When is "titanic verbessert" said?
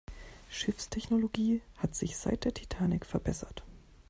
2.55-3.63